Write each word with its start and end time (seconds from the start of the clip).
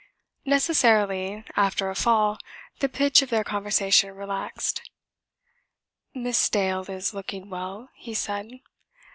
Necessarily, 0.47 1.43
after 1.55 1.91
a 1.91 1.95
fall, 1.95 2.39
the 2.79 2.89
pitch 2.89 3.21
of 3.21 3.29
their 3.29 3.43
conversation 3.43 4.15
relaxed. 4.15 4.89
"Miss 6.15 6.49
Dale 6.49 6.89
is 6.89 7.13
looking 7.13 7.51
well," 7.51 7.89
he 7.93 8.15
said. 8.15 8.49